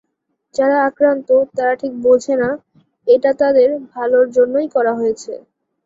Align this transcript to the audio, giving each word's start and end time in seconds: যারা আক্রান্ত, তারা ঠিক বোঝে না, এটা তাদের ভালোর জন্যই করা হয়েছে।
যারা 0.55 0.77
আক্রান্ত, 0.87 1.27
তারা 1.55 1.73
ঠিক 1.81 1.93
বোঝে 2.03 2.35
না, 2.35 2.49
এটা 3.07 3.31
তাদের 3.41 3.67
ভালোর 3.93 4.25
জন্যই 4.37 4.67
করা 4.75 4.93
হয়েছে। 4.95 5.33